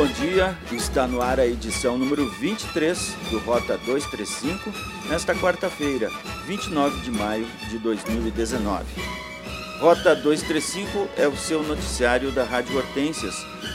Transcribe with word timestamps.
bom 0.00 0.06
dia. 0.06 0.56
Está 0.72 1.06
no 1.06 1.20
ar 1.20 1.38
a 1.38 1.46
edição 1.46 1.98
número 1.98 2.26
23 2.26 2.98
do 3.30 3.38
Rota 3.40 3.76
235, 3.76 4.72
nesta 5.10 5.34
quarta-feira, 5.34 6.10
29 6.46 7.02
de 7.02 7.10
maio 7.10 7.46
de 7.68 7.76
2019. 7.76 8.82
Rota 9.78 10.16
235 10.16 11.06
é 11.18 11.28
o 11.28 11.36
seu 11.36 11.62
noticiário 11.62 12.32
da 12.32 12.44
Rádio 12.44 12.78
Hortências, 12.78 13.34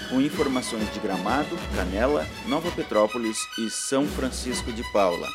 com 0.09 0.19
informações 0.19 0.91
de 0.91 0.99
Gramado, 0.99 1.55
Canela, 1.75 2.25
Nova 2.47 2.71
Petrópolis 2.71 3.37
e 3.59 3.69
São 3.69 4.07
Francisco 4.07 4.71
de 4.71 4.81
Paula. 4.91 5.27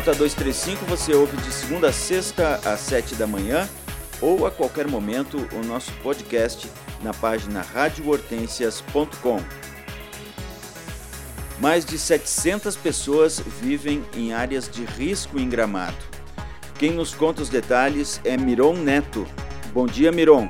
Rota 0.00 0.14
235 0.14 0.86
você 0.86 1.12
ouve 1.12 1.36
de 1.36 1.52
segunda 1.52 1.88
a 1.90 1.92
sexta 1.92 2.58
às 2.64 2.80
7 2.80 3.16
da 3.16 3.26
manhã 3.26 3.68
ou 4.18 4.46
a 4.46 4.50
qualquer 4.50 4.88
momento 4.88 5.46
o 5.52 5.62
nosso 5.62 5.92
podcast 6.02 6.66
na 7.02 7.12
página 7.12 7.60
radiohortensias.com. 7.60 9.42
Mais 11.60 11.84
de 11.84 11.98
700 11.98 12.76
pessoas 12.76 13.42
vivem 13.60 14.02
em 14.16 14.32
áreas 14.32 14.70
de 14.70 14.86
risco 14.86 15.38
em 15.38 15.46
Gramado. 15.46 15.98
Quem 16.78 16.92
nos 16.92 17.12
conta 17.12 17.42
os 17.42 17.50
detalhes 17.50 18.22
é 18.24 18.38
Miron 18.38 18.76
Neto. 18.76 19.26
Bom 19.70 19.84
dia, 19.84 20.10
Miron. 20.10 20.48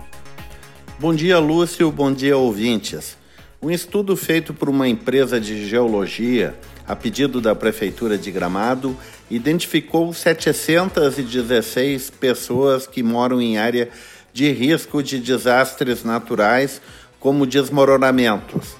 Bom 0.96 1.12
dia, 1.12 1.40
Lúcio. 1.40 1.90
Bom 1.90 2.12
dia, 2.12 2.36
ouvintes. 2.36 3.18
Um 3.60 3.68
estudo 3.68 4.16
feito 4.16 4.54
por 4.54 4.68
uma 4.68 4.86
empresa 4.86 5.40
de 5.40 5.68
geologia, 5.68 6.56
a 6.86 6.94
pedido 6.94 7.40
da 7.40 7.54
Prefeitura 7.54 8.16
de 8.16 8.30
Gramado, 8.30 8.96
identificou 9.30 10.12
716 10.12 12.10
pessoas 12.10 12.86
que 12.86 13.02
moram 13.02 13.40
em 13.40 13.56
área 13.58 13.88
de 14.32 14.52
risco 14.52 15.02
de 15.02 15.18
desastres 15.18 16.04
naturais, 16.04 16.80
como 17.18 17.46
desmoronamentos. 17.46 18.76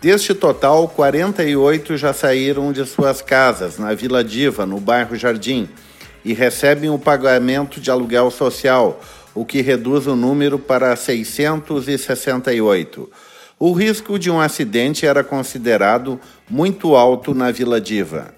Deste 0.00 0.32
total, 0.34 0.86
48 0.88 1.96
já 1.96 2.12
saíram 2.12 2.70
de 2.72 2.84
suas 2.84 3.22
casas 3.22 3.78
na 3.78 3.94
Vila 3.94 4.24
Diva, 4.24 4.66
no 4.66 4.80
bairro 4.80 5.16
Jardim, 5.16 5.68
e 6.24 6.34
recebem 6.34 6.90
o 6.90 6.98
pagamento 6.98 7.80
de 7.80 7.90
aluguel 7.90 8.30
social, 8.30 9.00
o 9.34 9.44
que 9.44 9.60
reduz 9.60 10.06
o 10.06 10.16
número 10.16 10.58
para 10.58 10.96
668. 10.96 13.10
O 13.58 13.72
risco 13.72 14.18
de 14.18 14.30
um 14.30 14.40
acidente 14.40 15.06
era 15.06 15.24
considerado 15.24 16.18
muito 16.48 16.96
alto 16.96 17.34
na 17.34 17.50
Vila 17.50 17.78
Diva. 17.80 18.34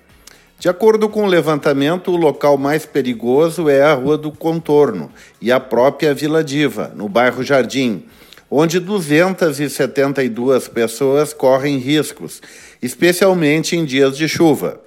De 0.58 0.70
acordo 0.70 1.06
com 1.08 1.24
o 1.24 1.28
levantamento, 1.28 2.10
o 2.10 2.16
local 2.16 2.56
mais 2.56 2.86
perigoso 2.86 3.68
é 3.68 3.82
a 3.82 3.92
Rua 3.92 4.16
do 4.16 4.32
Contorno 4.32 5.10
e 5.40 5.52
a 5.52 5.60
própria 5.60 6.14
Vila 6.14 6.42
Diva, 6.42 6.90
no 6.96 7.10
bairro 7.10 7.42
Jardim, 7.42 8.04
onde 8.50 8.80
272 8.80 10.66
pessoas 10.68 11.34
correm 11.34 11.76
riscos, 11.76 12.40
especialmente 12.80 13.76
em 13.76 13.84
dias 13.84 14.16
de 14.16 14.26
chuva. 14.26 14.80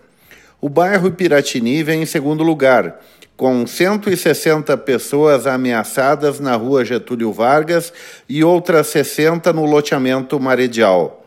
O 0.60 0.68
bairro 0.70 1.12
Piratini 1.12 1.84
vem 1.84 2.02
em 2.02 2.06
segundo 2.06 2.44
lugar, 2.44 3.00
com 3.38 3.66
160 3.66 4.76
pessoas 4.80 5.46
ameaçadas 5.46 6.40
na 6.40 6.56
rua 6.56 6.84
Getúlio 6.84 7.32
Vargas 7.32 7.94
e 8.28 8.44
outras 8.44 8.88
60 8.88 9.54
no 9.54 9.66
loteamento 9.66 10.40
Maredial. 10.40 11.24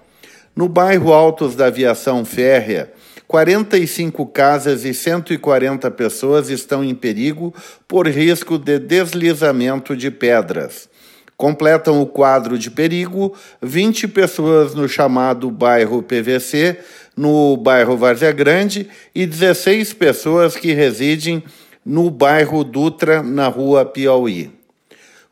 No 0.54 0.68
bairro 0.68 1.12
Altos 1.12 1.54
da 1.54 1.66
Aviação 1.66 2.24
Férrea, 2.24 2.92
45 3.32 4.26
casas 4.26 4.84
e 4.84 4.92
140 4.92 5.90
pessoas 5.92 6.50
estão 6.50 6.84
em 6.84 6.94
perigo 6.94 7.54
por 7.88 8.06
risco 8.06 8.58
de 8.58 8.78
deslizamento 8.78 9.96
de 9.96 10.10
pedras. 10.10 10.86
Completam 11.34 12.02
o 12.02 12.06
quadro 12.06 12.58
de 12.58 12.70
perigo 12.70 13.34
20 13.62 14.06
pessoas 14.08 14.74
no 14.74 14.86
chamado 14.86 15.50
bairro 15.50 16.02
PVC, 16.02 16.78
no 17.16 17.56
bairro 17.56 17.96
Várzea 17.96 18.32
Grande, 18.32 18.86
e 19.14 19.24
16 19.24 19.94
pessoas 19.94 20.54
que 20.54 20.74
residem 20.74 21.42
no 21.86 22.10
bairro 22.10 22.62
Dutra, 22.62 23.22
na 23.22 23.48
rua 23.48 23.86
Piauí. 23.86 24.50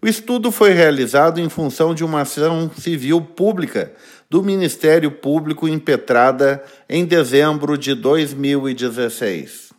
O 0.01 0.09
estudo 0.09 0.51
foi 0.51 0.73
realizado 0.73 1.39
em 1.39 1.51
função 1.51 1.95
de 1.95 2.03
uma 2.03 2.23
ação 2.23 2.71
civil 2.79 3.21
pública 3.21 3.93
do 4.31 4.45
Ministério 4.45 5.11
Público 5.11 5.67
impetrada 5.67 6.65
em 6.89 7.05
dezembro 7.05 7.77
de 7.77 7.97
2016. 7.97 9.73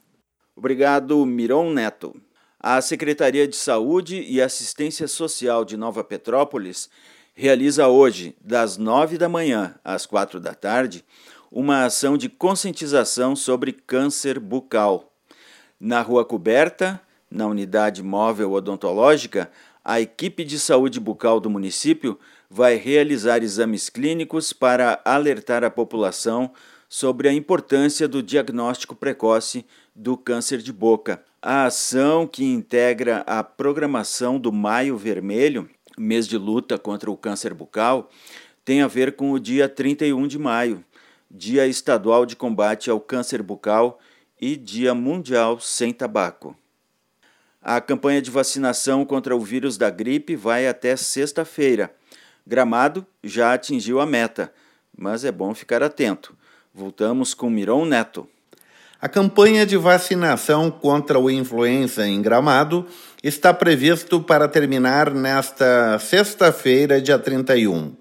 Obrigado, 0.53 1.25
Miron 1.25 1.71
Neto. 1.71 2.13
A 2.59 2.81
Secretaria 2.81 3.47
de 3.47 3.55
Saúde 3.55 4.21
e 4.21 4.41
Assistência 4.41 5.07
Social 5.07 5.63
de 5.63 5.77
Nova 5.77 6.03
Petrópolis 6.03 6.89
realiza 7.33 7.87
hoje, 7.87 8.35
das 8.41 8.75
nove 8.75 9.17
da 9.17 9.29
manhã 9.29 9.75
às 9.85 10.05
quatro 10.05 10.37
da 10.37 10.53
tarde, 10.53 11.05
uma 11.49 11.85
ação 11.85 12.17
de 12.17 12.27
conscientização 12.27 13.37
sobre 13.37 13.71
câncer 13.71 14.37
bucal. 14.37 15.13
Na 15.79 16.01
Rua 16.01 16.25
Coberta, 16.25 17.01
na 17.31 17.47
unidade 17.47 18.03
móvel 18.03 18.51
odontológica, 18.51 19.49
a 19.83 19.99
equipe 19.99 20.43
de 20.43 20.59
saúde 20.59 20.99
bucal 20.99 21.39
do 21.39 21.49
município 21.49 22.19
vai 22.49 22.75
realizar 22.75 23.43
exames 23.43 23.89
clínicos 23.89 24.53
para 24.53 25.01
alertar 25.03 25.63
a 25.63 25.69
população 25.69 26.51
sobre 26.87 27.27
a 27.27 27.33
importância 27.33 28.07
do 28.07 28.21
diagnóstico 28.21 28.95
precoce 28.95 29.65
do 29.95 30.17
câncer 30.17 30.59
de 30.59 30.71
boca. 30.71 31.23
A 31.41 31.65
ação 31.65 32.27
que 32.27 32.43
integra 32.43 33.23
a 33.25 33.43
programação 33.43 34.37
do 34.37 34.51
Maio 34.51 34.97
Vermelho, 34.97 35.69
mês 35.97 36.27
de 36.27 36.37
luta 36.37 36.77
contra 36.77 37.09
o 37.09 37.17
câncer 37.17 37.53
bucal, 37.53 38.09
tem 38.63 38.81
a 38.81 38.87
ver 38.87 39.15
com 39.15 39.31
o 39.31 39.39
dia 39.39 39.67
31 39.67 40.27
de 40.27 40.37
maio, 40.37 40.83
Dia 41.29 41.65
Estadual 41.65 42.25
de 42.25 42.35
Combate 42.35 42.89
ao 42.89 42.99
Câncer 42.99 43.41
Bucal 43.41 43.99
e 44.39 44.55
Dia 44.57 44.93
Mundial 44.93 45.59
Sem 45.59 45.93
Tabaco. 45.93 46.55
A 47.61 47.79
campanha 47.79 48.21
de 48.21 48.31
vacinação 48.31 49.05
contra 49.05 49.35
o 49.35 49.39
vírus 49.39 49.77
da 49.77 49.89
gripe 49.89 50.35
vai 50.35 50.67
até 50.67 50.95
sexta-feira 50.95 51.91
Gramado 52.45 53.05
já 53.23 53.53
atingiu 53.53 53.99
a 53.99 54.05
meta, 54.05 54.51
mas 54.97 55.23
é 55.23 55.31
bom 55.31 55.53
ficar 55.53 55.83
atento. 55.83 56.35
Voltamos 56.73 57.33
com 57.33 57.49
Miron 57.49 57.85
Neto. 57.85 58.27
A 58.99 59.07
campanha 59.07 59.65
de 59.65 59.77
vacinação 59.77 60.69
contra 60.69 61.19
o 61.19 61.29
influenza 61.29 62.05
em 62.05 62.21
Gramado 62.21 62.85
está 63.23 63.53
previsto 63.53 64.21
para 64.21 64.47
terminar 64.47 65.11
nesta 65.11 65.97
sexta-feira, 65.99 67.01
dia 67.01 67.17
31. 67.17 67.93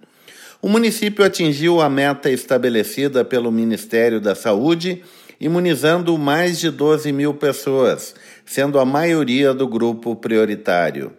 O 0.61 0.69
município 0.69 1.25
atingiu 1.25 1.81
a 1.81 1.89
meta 1.89 2.31
estabelecida 2.31 3.25
pelo 3.25 3.51
Ministério 3.51 4.21
da 4.21 4.35
Saúde, 4.35 5.03
imunizando 5.41 6.17
mais 6.19 6.59
de 6.59 6.71
12 6.71 7.11
mil 7.13 7.33
pessoas, 7.33 8.15
sendo 8.45 8.79
a 8.79 8.85
maioria 8.85 9.55
do 9.55 9.67
grupo 9.67 10.15
prioritário. 10.15 11.13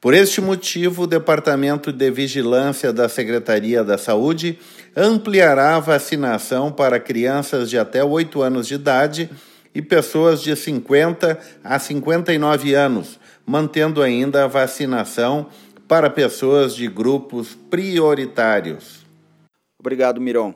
Por 0.00 0.12
este 0.12 0.40
motivo, 0.40 1.04
o 1.04 1.06
Departamento 1.06 1.90
de 1.90 2.10
Vigilância 2.10 2.92
da 2.92 3.08
Secretaria 3.08 3.82
da 3.82 3.96
Saúde 3.96 4.58
ampliará 4.94 5.76
a 5.76 5.80
vacinação 5.80 6.70
para 6.70 7.00
crianças 7.00 7.70
de 7.70 7.78
até 7.78 8.04
8 8.04 8.42
anos 8.42 8.68
de 8.68 8.74
idade 8.74 9.30
e 9.74 9.82
pessoas 9.82 10.42
de 10.42 10.54
50 10.54 11.38
a 11.64 11.78
59 11.78 12.74
anos, 12.74 13.18
mantendo 13.46 14.02
ainda 14.02 14.44
a 14.44 14.46
vacinação 14.46 15.48
para 15.88 16.10
pessoas 16.10 16.76
de 16.76 16.86
grupos 16.86 17.56
prioritários. 17.70 19.04
Obrigado, 19.78 20.20
Miron. 20.20 20.54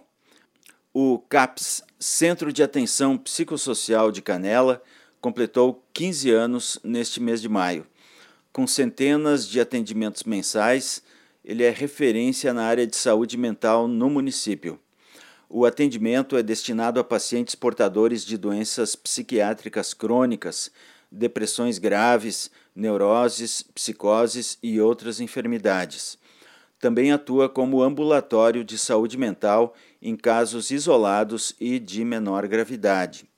O 0.93 1.19
CAPS, 1.29 1.83
Centro 2.01 2.53
de 2.53 2.63
Atenção 2.63 3.19
Psicossocial 3.19 4.13
de 4.13 4.23
Canela, 4.23 4.81
completou 5.21 5.85
15 5.93 6.31
anos 6.31 6.79
neste 6.85 7.21
mês 7.21 7.43
de 7.43 7.49
maio. 7.49 7.85
Com 8.53 8.69
centenas 8.69 9.49
de 9.49 9.61
atendimentos 9.61 10.23
mensais, 10.23 11.03
ele 11.45 11.65
é 11.65 11.71
referência 11.71 12.55
na 12.55 12.63
área 12.63 12.87
de 12.87 12.95
saúde 12.95 13.37
mental 13.37 13.89
no 13.89 14.09
município. 14.09 14.79
O 15.49 15.67
atendimento 15.67 16.37
é 16.37 16.43
destinado 16.43 17.01
a 17.01 17.05
pacientes 17.05 17.57
portadores 17.57 18.25
de 18.25 18.39
doenças 18.39 18.95
psiquiátricas 18.95 19.93
crônicas, 19.93 20.71
depressões 21.11 21.79
graves, 21.79 22.49
neuroses, 22.77 23.61
psicoses 23.75 24.57
e 24.63 24.81
outras 24.81 25.19
enfermidades. 25.19 26.17
Também 26.79 27.11
atua 27.13 27.49
como 27.49 27.83
ambulatório 27.83 28.63
de 28.63 28.79
saúde 28.79 29.17
mental 29.17 29.75
em 30.01 30.17
casos 30.17 30.71
isolados 30.71 31.55
e 31.61 31.79
de 31.79 32.05
menor 32.05 32.47
gravidade. 32.47 33.29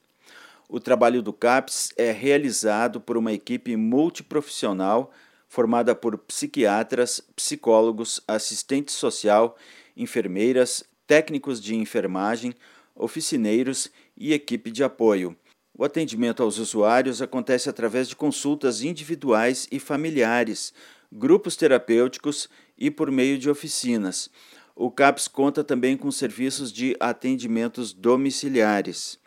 O 0.69 0.79
trabalho 0.79 1.23
do 1.23 1.33
CAPS 1.33 1.93
é 1.97 2.13
realizado 2.13 3.01
por 3.01 3.17
uma 3.17 3.33
equipe 3.33 3.75
multiprofissional 3.77 5.11
formada 5.49 5.97
por 5.97 6.17
psiquiatras, 6.17 7.21
psicólogos, 7.35 8.21
assistente 8.29 8.93
social, 8.93 9.57
enfermeiras, 9.97 10.85
técnicos 11.09 11.61
de 11.61 11.75
enfermagem, 11.75 12.55
oficineiros 12.95 13.91
e 14.17 14.33
equipe 14.33 14.71
de 14.71 14.85
apoio. 14.85 15.37
O 15.77 15.85
atendimento 15.85 16.41
aos 16.41 16.59
usuários 16.59 17.21
acontece 17.21 17.69
através 17.69 18.09
de 18.09 18.15
consultas 18.15 18.83
individuais 18.83 19.67
e 19.73 19.81
familiares, 19.81 20.73
grupos 21.13 21.57
terapêuticos 21.57 22.49
e 22.79 22.91
por 22.91 23.11
meio 23.11 23.39
de 23.39 23.51
oficinas. 23.51 24.31
O 24.75 24.91
CAPS 24.91 25.29
conta 25.29 25.63
também 25.63 25.97
com 25.97 26.11
serviços 26.11 26.73
de 26.73 26.97
atendimentos 26.99 27.93
domiciliares. 27.93 29.19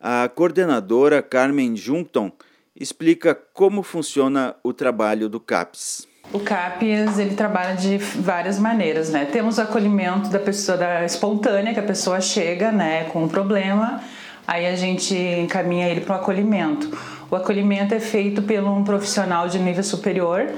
A 0.00 0.28
coordenadora 0.28 1.22
Carmen 1.22 1.76
Junkton 1.76 2.32
explica 2.74 3.34
como 3.34 3.82
funciona 3.82 4.56
o 4.64 4.72
trabalho 4.72 5.28
do 5.28 5.38
CAPS. 5.38 6.08
O 6.32 6.40
CAPES 6.40 7.18
ele 7.18 7.34
trabalha 7.34 7.76
de 7.76 7.98
várias 7.98 8.58
maneiras, 8.58 9.10
né? 9.10 9.26
Temos 9.26 9.58
o 9.58 9.60
acolhimento 9.60 10.30
da 10.30 10.38
pessoa 10.38 10.78
da 10.78 11.04
espontânea, 11.04 11.74
que 11.74 11.80
a 11.80 11.84
pessoa 11.84 12.20
chega, 12.20 12.72
né, 12.72 13.04
com 13.04 13.24
um 13.24 13.28
problema, 13.28 14.02
aí 14.46 14.66
a 14.66 14.74
gente 14.74 15.14
encaminha 15.14 15.88
ele 15.88 16.00
para 16.00 16.16
o 16.16 16.20
acolhimento. 16.20 16.90
O 17.30 17.36
acolhimento 17.36 17.94
é 17.94 18.00
feito 18.00 18.42
por 18.42 18.58
um 18.64 18.82
profissional 18.82 19.48
de 19.48 19.58
nível 19.58 19.84
superior, 19.84 20.52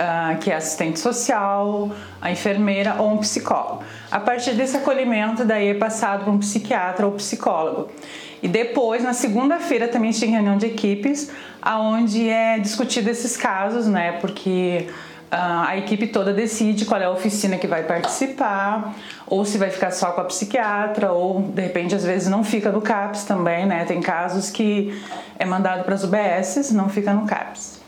uh, 0.00 0.38
que 0.38 0.50
é 0.50 0.56
assistente 0.56 0.98
social, 0.98 1.90
a 2.20 2.30
enfermeira 2.30 2.96
ou 2.98 3.12
um 3.12 3.18
psicólogo. 3.18 3.84
A 4.10 4.18
partir 4.18 4.52
desse 4.52 4.76
acolhimento, 4.76 5.44
daí 5.44 5.68
é 5.68 5.74
passado 5.74 6.24
para 6.24 6.32
um 6.32 6.38
psiquiatra 6.38 7.06
ou 7.06 7.12
psicólogo. 7.12 7.90
E 8.42 8.48
depois, 8.48 9.04
na 9.04 9.12
segunda-feira, 9.12 9.86
também 9.86 10.12
tem 10.12 10.30
reunião 10.30 10.56
de 10.56 10.66
equipes, 10.66 11.30
aonde 11.60 12.28
é 12.28 12.58
discutido 12.58 13.10
esses 13.10 13.36
casos, 13.36 13.86
né? 13.86 14.12
Porque 14.12 14.86
uh, 15.30 15.68
a 15.68 15.76
equipe 15.76 16.06
toda 16.06 16.32
decide 16.32 16.86
qual 16.86 16.98
é 16.98 17.04
a 17.04 17.10
oficina 17.10 17.58
que 17.58 17.66
vai 17.66 17.82
participar, 17.82 18.94
ou 19.26 19.44
se 19.44 19.58
vai 19.58 19.68
ficar 19.68 19.90
só 19.90 20.12
com 20.12 20.22
a 20.22 20.24
psiquiatra, 20.24 21.12
ou 21.12 21.42
de 21.42 21.60
repente 21.60 21.94
às 21.94 22.02
vezes 22.02 22.28
não 22.28 22.42
fica 22.42 22.72
no 22.72 22.80
CAPS 22.80 23.24
também, 23.24 23.66
né? 23.66 23.84
Tem 23.84 24.00
casos 24.00 24.48
que 24.48 24.98
é 25.38 25.44
mandado 25.44 25.84
para 25.84 25.94
as 25.94 26.02
UBSs, 26.02 26.72
não 26.74 26.88
fica 26.88 27.12
no 27.12 27.26
CAPS. 27.26 27.79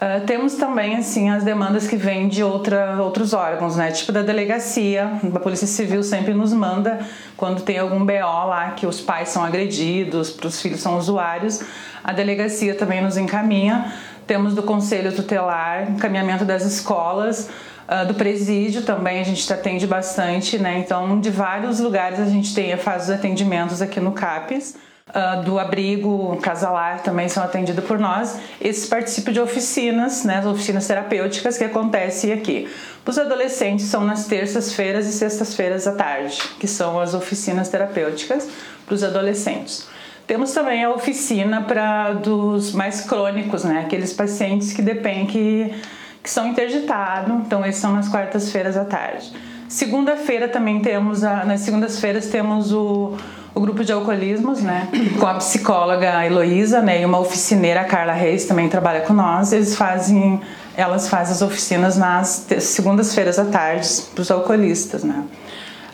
Uh, 0.00 0.24
temos 0.24 0.54
também 0.54 0.96
assim 0.96 1.28
as 1.28 1.44
demandas 1.44 1.86
que 1.86 1.94
vêm 1.94 2.26
de 2.26 2.42
outra, 2.42 2.96
outros 3.02 3.34
órgãos, 3.34 3.76
né? 3.76 3.92
Tipo 3.92 4.12
da 4.12 4.22
delegacia, 4.22 5.20
a 5.34 5.38
Polícia 5.38 5.66
Civil 5.66 6.02
sempre 6.02 6.32
nos 6.32 6.54
manda 6.54 7.00
quando 7.36 7.60
tem 7.60 7.78
algum 7.78 8.02
BO 8.06 8.46
lá 8.46 8.70
que 8.70 8.86
os 8.86 8.98
pais 8.98 9.28
são 9.28 9.44
agredidos, 9.44 10.34
os 10.42 10.62
filhos 10.62 10.80
são 10.80 10.96
usuários, 10.96 11.60
a 12.02 12.14
delegacia 12.14 12.74
também 12.74 13.02
nos 13.02 13.18
encaminha. 13.18 13.92
Temos 14.26 14.54
do 14.54 14.62
Conselho 14.62 15.14
Tutelar, 15.14 15.90
encaminhamento 15.90 16.46
das 16.46 16.64
escolas, 16.64 17.50
uh, 17.86 18.06
do 18.06 18.14
presídio 18.14 18.80
também 18.80 19.20
a 19.20 19.24
gente 19.24 19.52
atende 19.52 19.86
bastante, 19.86 20.58
né? 20.58 20.78
Então, 20.78 21.20
de 21.20 21.28
vários 21.28 21.78
lugares 21.78 22.18
a 22.18 22.24
gente 22.24 22.54
tem, 22.54 22.74
faz 22.78 23.02
os 23.02 23.10
atendimentos 23.10 23.82
aqui 23.82 24.00
no 24.00 24.12
CAPES 24.12 24.76
uh, 25.10 25.42
do 25.42 25.58
abrigo 25.58 26.36
casalar 26.42 27.02
também 27.02 27.28
são 27.28 27.42
atendidos 27.42 27.84
por 27.84 27.98
nós. 27.98 28.38
Esses 28.60 28.88
participam 28.88 29.32
de 29.32 29.40
oficinas, 29.40 30.24
né, 30.24 30.44
oficinas 30.46 30.86
terapêuticas 30.86 31.58
que 31.58 31.64
acontecem 31.64 32.32
aqui. 32.32 32.68
Os 33.06 33.18
adolescentes 33.18 33.86
são 33.86 34.04
nas 34.04 34.26
terças-feiras 34.26 35.06
e 35.06 35.12
sextas-feiras 35.12 35.86
à 35.86 35.92
tarde, 35.92 36.40
que 36.60 36.68
são 36.68 37.00
as 37.00 37.12
oficinas 37.12 37.68
terapêuticas 37.68 38.48
para 38.86 38.94
os 38.94 39.02
adolescentes. 39.02 39.88
Temos 40.28 40.52
também 40.52 40.84
a 40.84 40.90
oficina 40.90 41.62
para 41.62 42.12
dos 42.12 42.72
mais 42.72 43.00
crônicos, 43.00 43.64
né, 43.64 43.80
aqueles 43.80 44.12
pacientes 44.12 44.72
que 44.72 44.80
dependem 44.80 45.26
que, 45.26 45.74
que 46.22 46.30
são 46.30 46.46
interditados, 46.46 47.34
então 47.44 47.66
esses 47.66 47.80
são 47.80 47.92
nas 47.92 48.08
quartas-feiras 48.08 48.76
à 48.76 48.84
tarde. 48.84 49.32
Segunda-feira 49.68 50.46
também 50.46 50.80
temos, 50.80 51.24
a, 51.24 51.44
nas 51.44 51.60
segundas-feiras 51.60 52.26
temos 52.26 52.72
o 52.72 53.16
o 53.54 53.60
grupo 53.60 53.84
de 53.84 53.92
alcoolismos, 53.92 54.62
né, 54.62 54.88
com 55.18 55.26
a 55.26 55.34
psicóloga 55.34 56.24
Heloísa, 56.24 56.80
né, 56.80 57.02
e 57.02 57.04
uma 57.04 57.18
oficineira, 57.18 57.84
Carla 57.84 58.12
Reis, 58.12 58.44
também 58.44 58.68
trabalha 58.68 59.00
com 59.00 59.12
nós. 59.12 59.52
Eles 59.52 59.74
fazem, 59.74 60.40
elas 60.76 61.08
fazem 61.08 61.34
as 61.34 61.42
oficinas 61.42 61.96
nas 61.96 62.46
segundas-feiras 62.60 63.38
à 63.38 63.44
tarde 63.44 63.88
para 64.14 64.22
os 64.22 64.30
alcoolistas, 64.30 65.02
né. 65.02 65.24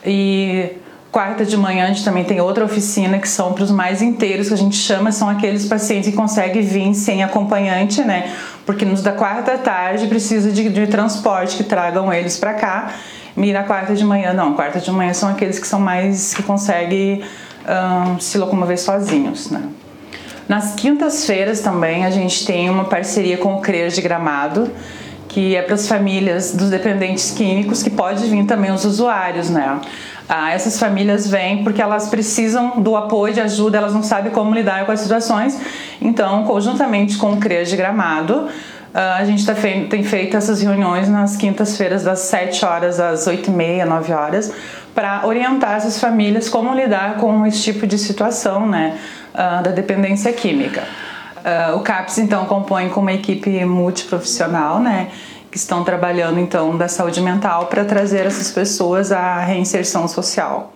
E 0.05 0.70
quarta 1.11 1.47
de 1.47 1.56
manhã 1.56 1.85
a 1.85 1.88
gente 1.88 2.05
também 2.05 2.25
tem 2.25 2.41
outra 2.41 2.64
oficina 2.64 3.19
que 3.19 3.29
são 3.29 3.55
para 3.55 3.64
os 3.64 3.70
mais 3.70 4.02
inteiros, 4.02 4.49
que 4.49 4.55
a 4.55 4.59
gente 4.59 4.76
chama, 4.76 5.11
são 5.11 5.29
aqueles 5.29 5.64
pacientes 5.67 6.11
que 6.11 6.17
conseguem 6.17 6.62
vir 6.62 6.94
sem 6.94 7.25
acompanhante, 7.25 8.02
né, 8.02 8.32
porque 8.67 8.85
nos 8.85 9.02
da 9.02 9.12
quarta 9.12 9.55
à 9.55 9.59
tarde 9.59 10.06
precisa 10.09 10.52
de, 10.52 10.69
de 10.69 10.87
transporte 10.88 11.56
que 11.56 11.64
tragam 11.64 12.12
eles 12.12 12.38
para 12.38 12.52
cá. 12.52 12.93
E 13.37 13.52
na 13.52 13.64
quarta 13.64 13.94
de 13.94 14.02
manhã, 14.02 14.32
não, 14.32 14.55
quarta 14.55 14.81
de 14.81 14.91
manhã 14.91 15.12
são 15.12 15.29
aqueles 15.29 15.59
que 15.59 15.67
são 15.67 15.79
mais 15.79 16.32
que 16.32 16.43
conseguem 16.43 17.23
se 18.20 18.38
locomover 18.38 18.78
sozinhos. 18.78 19.50
Né? 19.50 19.62
Nas 20.48 20.74
quintas-feiras 20.74 21.60
também 21.60 22.04
a 22.04 22.10
gente 22.10 22.46
tem 22.46 22.70
uma 22.70 22.84
parceria 22.84 23.36
com 23.36 23.54
o 23.56 23.60
CREAS 23.60 23.94
de 23.94 24.02
Gramado, 24.02 24.70
que 25.28 25.56
é 25.56 25.62
para 25.62 25.74
as 25.74 25.88
famílias 25.88 26.52
dos 26.52 26.70
dependentes 26.70 27.30
químicos, 27.32 27.82
que 27.82 27.90
pode 27.90 28.26
vir 28.26 28.46
também 28.46 28.70
os 28.70 28.84
usuários, 28.84 29.50
né? 29.50 29.80
Ah, 30.28 30.52
essas 30.52 30.78
famílias 30.78 31.28
vêm 31.28 31.62
porque 31.62 31.80
elas 31.80 32.08
precisam 32.08 32.80
do 32.80 32.96
apoio, 32.96 33.34
de 33.34 33.40
ajuda, 33.40 33.78
elas 33.78 33.92
não 33.92 34.02
sabem 34.02 34.32
como 34.32 34.54
lidar 34.54 34.84
com 34.86 34.92
as 34.92 35.00
situações. 35.00 35.60
Então, 36.00 36.44
conjuntamente 36.44 37.16
com 37.16 37.32
o 37.32 37.36
CREAS 37.36 37.68
de 37.68 37.76
Gramado, 37.76 38.48
ah, 38.94 39.16
a 39.18 39.24
gente 39.24 39.44
tá 39.44 39.54
tem 39.90 40.02
feito 40.02 40.36
essas 40.36 40.62
reuniões 40.62 41.08
nas 41.08 41.36
quintas-feiras, 41.36 42.02
das 42.02 42.20
7 42.20 42.64
horas 42.64 42.98
às 42.98 43.26
8 43.26 43.50
e 43.50 43.52
meia, 43.52 43.84
9 43.84 44.12
horas, 44.12 44.52
para 44.96 45.26
orientar 45.26 45.76
essas 45.76 46.00
famílias 46.00 46.48
como 46.48 46.75
lidar 46.75 47.19
com 47.19 47.44
esse 47.44 47.62
tipo 47.62 47.87
de 47.87 47.98
situação 47.98 48.66
né, 48.66 48.98
uh, 49.34 49.62
da 49.62 49.70
dependência 49.70 50.32
química. 50.32 50.88
Uh, 51.37 51.76
o 51.76 51.82
CAPS, 51.82 52.16
então, 52.16 52.46
compõe 52.46 52.88
com 52.88 53.02
uma 53.02 53.12
equipe 53.12 53.62
multiprofissional, 53.66 54.81
né, 54.81 55.12
que 55.50 55.58
estão 55.58 55.84
trabalhando, 55.84 56.40
então, 56.40 56.78
da 56.78 56.88
saúde 56.88 57.20
mental 57.20 57.66
para 57.66 57.84
trazer 57.84 58.25
essas 58.25 58.50
pessoas 58.50 59.12
à 59.12 59.38
reinserção 59.40 60.08
social. 60.08 60.72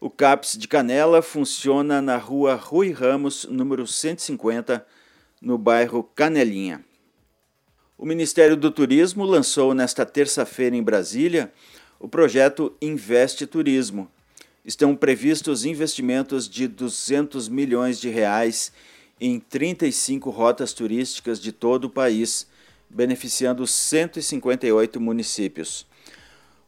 O 0.00 0.08
CAPS 0.08 0.56
de 0.56 0.68
Canela 0.68 1.20
funciona 1.20 2.00
na 2.00 2.16
rua 2.16 2.54
Rui 2.54 2.92
Ramos, 2.92 3.44
número 3.50 3.88
150, 3.88 4.86
no 5.42 5.58
bairro 5.58 6.04
Canelinha. 6.14 6.80
O 7.98 8.06
Ministério 8.06 8.56
do 8.56 8.70
Turismo 8.70 9.24
lançou 9.24 9.74
nesta 9.74 10.06
terça-feira 10.06 10.76
em 10.76 10.82
Brasília 10.82 11.52
o 11.98 12.08
projeto 12.08 12.72
Investe 12.80 13.46
Turismo. 13.46 14.08
Estão 14.64 14.94
previstos 14.94 15.64
investimentos 15.64 16.48
de 16.48 16.68
200 16.68 17.48
milhões 17.48 17.98
de 17.98 18.08
reais 18.08 18.70
em 19.20 19.40
35 19.40 20.30
rotas 20.30 20.72
turísticas 20.72 21.40
de 21.40 21.50
todo 21.50 21.86
o 21.86 21.90
país, 21.90 22.46
beneficiando 22.88 23.66
158 23.66 25.00
municípios. 25.00 25.86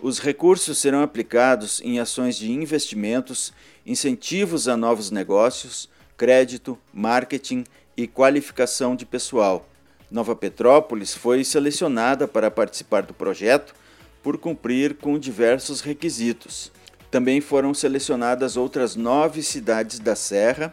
Os 0.01 0.19
recursos 0.19 0.79
serão 0.79 1.03
aplicados 1.03 1.81
em 1.83 2.01
ações 2.01 2.37
de 2.37 2.51
investimentos, 2.51 3.53
incentivos 3.87 4.67
a 4.67 4.77
novos 4.77 5.11
negócios, 5.11 5.89
crédito, 6.17 6.77
marketing 6.93 7.65
e 7.97 8.09
qualificação 8.09 8.97
de 8.97 9.07
pessoal. 9.07 9.69
Nova 10.11 10.35
Petrópolis 10.35 11.15
foi 11.15 11.45
selecionada 11.45 12.27
para 12.27 12.51
participar 12.51 13.03
do 13.03 13.15
projeto 13.15 13.75
por 14.23 14.39
cumprir 14.39 14.95
com 14.95 15.19
diversos 15.19 15.81
requisitos. 15.81 16.71
Também 17.11 17.41
foram 17.41 17.75
selecionadas 17.75 18.57
outras 18.57 18.95
nove 18.95 19.43
cidades 19.43 19.99
da 19.99 20.15
Serra, 20.15 20.73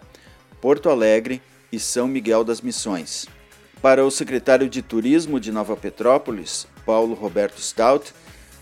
Porto 0.62 0.90
Alegre 0.90 1.42
e 1.72 1.80
São 1.80 2.08
Miguel 2.08 2.44
das 2.44 2.62
Missões. 2.62 3.28
Para 3.82 4.06
o 4.06 4.12
secretário 4.12 4.70
de 4.70 4.82
Turismo 4.82 5.40
de 5.40 5.52
Nova 5.52 5.76
Petrópolis, 5.76 6.68
Paulo 6.86 7.14
Roberto 7.14 7.62
Stout, 7.62 8.14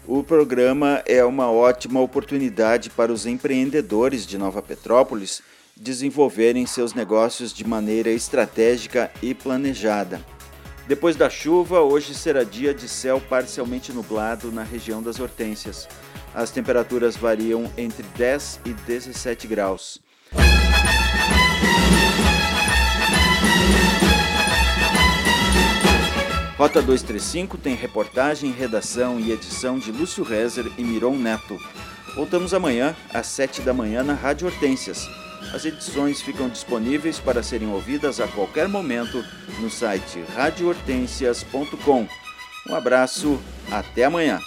o 0.07 0.23
programa 0.23 1.01
é 1.05 1.23
uma 1.25 1.49
ótima 1.49 1.99
oportunidade 1.99 2.89
para 2.89 3.11
os 3.11 3.25
empreendedores 3.25 4.25
de 4.25 4.37
Nova 4.37 4.61
Petrópolis 4.61 5.41
desenvolverem 5.75 6.65
seus 6.65 6.93
negócios 6.93 7.51
de 7.53 7.67
maneira 7.67 8.09
estratégica 8.09 9.11
e 9.21 9.33
planejada. 9.33 10.21
Depois 10.87 11.15
da 11.15 11.31
chuva, 11.31 11.81
hoje 11.81 12.13
será 12.13 12.43
dia 12.43 12.71
de 12.71 12.87
céu 12.87 13.19
parcialmente 13.19 13.91
nublado 13.91 14.51
na 14.51 14.61
região 14.61 15.01
das 15.01 15.19
Hortênsias. 15.19 15.87
As 16.33 16.51
temperaturas 16.51 17.15
variam 17.15 17.71
entre 17.75 18.03
10 18.15 18.59
e 18.65 18.73
17 18.73 19.47
graus. 19.47 19.99
Rota 26.55 26.81
235 26.81 27.57
tem 27.57 27.75
reportagem, 27.75 28.51
redação 28.51 29.19
e 29.19 29.31
edição 29.31 29.79
de 29.79 29.91
Lúcio 29.91 30.23
Rezer 30.23 30.71
e 30.77 30.83
Miron 30.83 31.17
Neto. 31.17 31.57
Voltamos 32.15 32.53
amanhã 32.53 32.95
às 33.11 33.25
7 33.27 33.61
da 33.61 33.73
manhã 33.73 34.03
na 34.03 34.13
Rádio 34.13 34.47
Hortênsias. 34.47 35.09
As 35.53 35.65
edições 35.65 36.21
ficam 36.21 36.49
disponíveis 36.49 37.19
para 37.19 37.43
serem 37.43 37.69
ouvidas 37.69 38.19
a 38.19 38.27
qualquer 38.27 38.67
momento 38.67 39.23
no 39.59 39.69
site 39.69 40.23
radiohortensias.com. 40.35 42.07
Um 42.69 42.75
abraço, 42.75 43.39
até 43.71 44.05
amanhã. 44.05 44.39